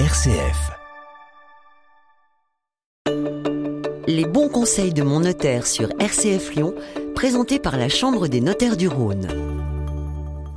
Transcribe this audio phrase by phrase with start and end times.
[0.00, 0.72] RCF.
[4.08, 6.74] Les bons conseils de mon notaire sur RCF Lyon,
[7.14, 9.28] présentés par la Chambre des notaires du Rhône.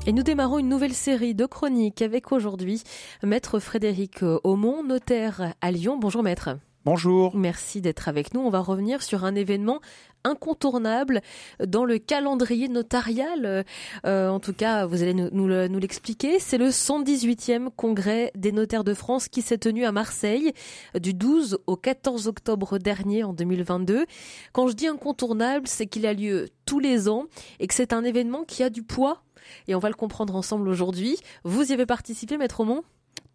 [0.08, 2.82] Et nous démarrons une nouvelle série de chroniques avec aujourd'hui
[3.22, 6.00] Maître Frédéric Aumont, notaire à Lyon.
[6.00, 6.58] Bonjour Maître.
[6.90, 7.36] Bonjour.
[7.36, 8.40] Merci d'être avec nous.
[8.40, 9.82] On va revenir sur un événement
[10.24, 11.20] incontournable
[11.60, 13.66] dans le calendrier notarial.
[14.06, 15.48] Euh, en tout cas, vous allez nous,
[15.80, 16.40] l'expliquer.
[16.40, 20.54] C'est le 118e congrès des notaires de France qui s'est tenu à Marseille
[20.98, 24.06] du 12 au 14 octobre dernier en 2022.
[24.54, 27.26] Quand je dis incontournable, c'est qu'il a lieu tous les ans
[27.60, 29.24] et que c'est un événement qui a du poids.
[29.68, 31.18] Et on va le comprendre ensemble aujourd'hui.
[31.44, 32.86] Vous y avez participé, Maître Aumont?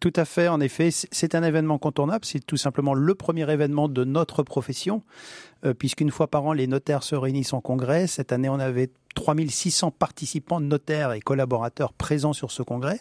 [0.03, 3.87] Tout à fait, en effet, c'est un événement contournable, c'est tout simplement le premier événement
[3.87, 5.01] de notre profession,
[5.63, 8.05] euh, puisqu'une fois par an, les notaires se réunissent en congrès.
[8.07, 12.99] Cette année, on avait 3600 participants, notaires et collaborateurs présents sur ce congrès.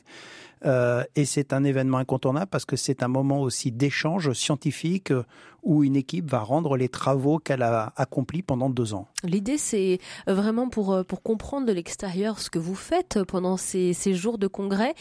[0.65, 5.25] Euh, et c'est un événement incontournable parce que c'est un moment aussi d'échange scientifique euh,
[5.63, 9.09] où une équipe va rendre les travaux qu'elle a accomplis pendant deux ans.
[9.25, 13.93] L'idée, c'est vraiment pour, euh, pour comprendre de l'extérieur ce que vous faites pendant ces,
[13.93, 14.95] ces jours de congrès,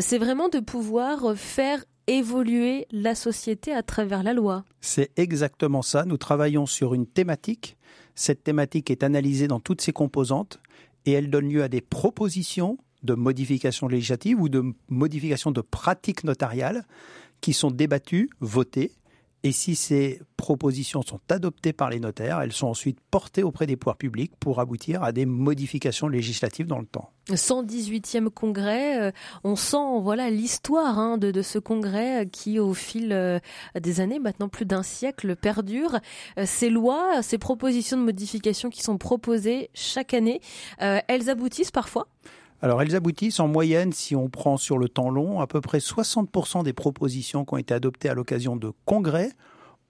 [0.00, 4.64] c'est vraiment de pouvoir faire évoluer la société à travers la loi.
[4.80, 6.04] C'est exactement ça.
[6.04, 7.76] Nous travaillons sur une thématique.
[8.14, 10.60] Cette thématique est analysée dans toutes ses composantes
[11.06, 16.24] et elle donne lieu à des propositions de modifications législatives ou de modifications de pratiques
[16.24, 16.84] notariales
[17.40, 18.92] qui sont débattues, votées.
[19.46, 23.76] Et si ces propositions sont adoptées par les notaires, elles sont ensuite portées auprès des
[23.76, 27.10] pouvoirs publics pour aboutir à des modifications législatives dans le temps.
[27.28, 29.10] 118e congrès, euh,
[29.44, 33.38] on sent voilà l'histoire hein, de, ce congrès qui, au fil euh,
[33.78, 35.98] des années, maintenant plus d'un siècle, perdure.
[36.38, 40.40] Euh, ces lois, ces propositions de modification qui sont proposées chaque année,
[40.78, 42.08] elles aboutissent parfois?
[42.64, 45.80] Alors elles aboutissent en moyenne, si on prend sur le temps long, à peu près
[45.80, 49.32] 60% des propositions qui ont été adoptées à l'occasion de congrès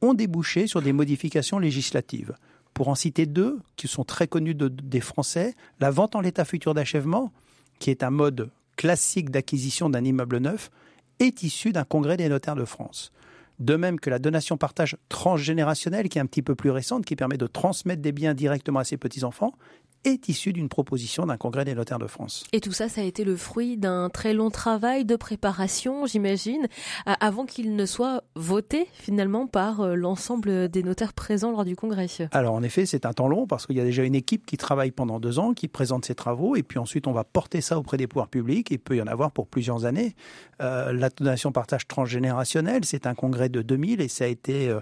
[0.03, 2.35] ont débouché sur des modifications législatives.
[2.75, 6.75] Pour en citer deux, qui sont très connus des Français, la vente en l'état futur
[6.75, 7.31] d'achèvement,
[7.79, 10.73] qui est un mode classique d'acquisition d'un immeuble neuf,
[11.21, 13.13] est issue d'un congrès des notaires de France.
[13.61, 17.39] De même que la donation-partage transgénérationnelle, qui est un petit peu plus récente, qui permet
[17.39, 19.55] de transmettre des biens directement à ses petits-enfants,
[20.05, 22.45] est issue d'une proposition d'un congrès des notaires de France.
[22.53, 26.69] Et tout ça, ça a été le fruit d'un très long travail de préparation, j'imagine,
[27.07, 32.05] avant qu'il ne soit voté finalement par euh, l'ensemble des notaires présents lors du congrès.
[32.33, 34.57] Alors en effet, c'est un temps long parce qu'il y a déjà une équipe qui
[34.57, 37.79] travaille pendant deux ans, qui présente ses travaux, et puis ensuite on va porter ça
[37.79, 38.71] auprès des pouvoirs publics.
[38.71, 40.15] Il peut y en avoir pour plusieurs années.
[40.61, 44.81] Euh, la donation partage transgénérationnel, c'est un congrès de 2000 et ça a été euh,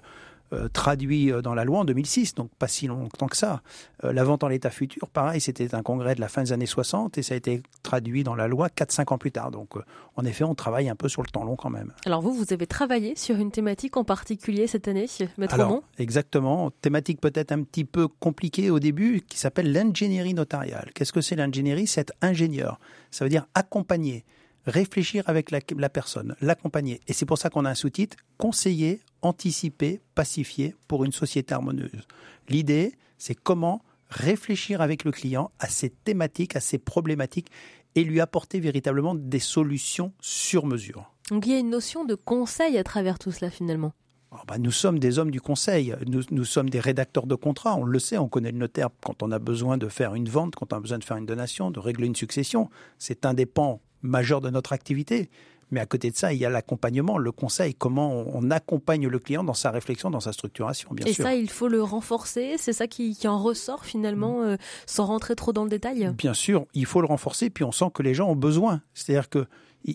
[0.52, 3.62] euh, traduit euh, dans la loi en 2006, donc pas si longtemps que ça.
[4.04, 6.66] Euh, la vente en l'état futur, pareil, c'était un congrès de la fin des années
[6.66, 9.50] 60 et ça a été traduit dans la loi 4-5 ans plus tard.
[9.50, 9.70] Donc
[10.16, 11.92] en effet, on travaille un peu sur le temps long quand même.
[12.04, 15.06] Alors vous, vous avez travaillé sur une thématique en particulier cette année,
[15.38, 20.90] Maître Alors, Exactement, thématique peut-être un petit peu compliquée au début qui s'appelle l'ingénierie notariale.
[20.94, 21.86] Qu'est-ce que c'est l'ingénierie?
[21.86, 22.78] C'est être ingénieur.
[23.10, 24.24] Ça veut dire accompagner
[24.66, 27.00] réfléchir avec la, personne, l'accompagner.
[27.08, 32.06] Et c'est pour ça qu'on a un sous-titre conseiller, anticiper, pacifier pour une société harmonieuse.
[32.48, 37.50] L'idée, c'est comment réfléchir avec le client à ses thématiques, à ses problématiques
[37.94, 41.12] et lui apporter véritablement des solutions sur mesure.
[41.30, 43.92] Donc il y a une notion de conseil à travers tout cela finalement.
[44.34, 47.76] Ah bah, nous sommes des hommes du conseil, nous, nous, sommes des rédacteurs de contrats,
[47.76, 50.56] on le sait, on connaît le notaire quand on a besoin de faire une vente,
[50.56, 52.70] quand on a besoin de faire une donation, de régler une succession.
[52.98, 55.30] C'est un des pans majeur de notre activité.
[55.72, 59.18] Mais à côté de ça, il y a l'accompagnement, le conseil, comment on accompagne le
[59.18, 61.24] client dans sa réflexion, dans sa structuration, bien sûr.
[61.24, 65.34] Et ça, il faut le renforcer, c'est ça qui, en ressort finalement, euh, sans rentrer
[65.34, 68.12] trop dans le détail Bien sûr, il faut le renforcer, puis on sent que les
[68.12, 68.82] gens ont besoin.
[68.92, 69.46] C'est-à-dire qu'ils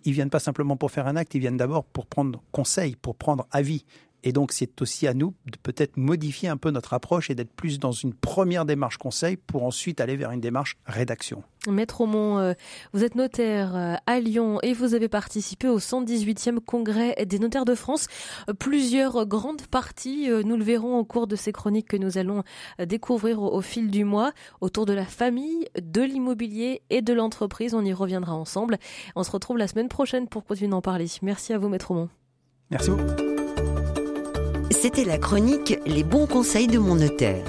[0.03, 3.16] ne viennent pas simplement pour faire un acte, ils viennent d'abord pour prendre conseil, pour
[3.16, 3.85] prendre avis.
[4.23, 7.51] Et donc, c'est aussi à nous de peut-être modifier un peu notre approche et d'être
[7.51, 11.44] plus dans une première démarche conseil pour ensuite aller vers une démarche rédaction.
[11.67, 12.53] Maître Aumont, euh,
[12.94, 17.65] vous êtes notaire euh, à Lyon et vous avez participé au 118e congrès des notaires
[17.65, 18.07] de France.
[18.59, 22.44] Plusieurs grandes parties, euh, nous le verrons au cours de ces chroniques que nous allons
[22.80, 24.31] découvrir au fil du mois,
[24.62, 27.74] autour de la famille, de l'immobilier et de l'entreprise.
[27.74, 28.77] On y reviendra ensemble.
[29.15, 31.07] On se retrouve la semaine prochaine pour continuer d'en parler.
[31.21, 32.09] Merci à vous, Maître Aumont.
[32.71, 34.06] Merci beaucoup.
[34.79, 37.44] C'était la chronique Les bons conseils de mon notaire.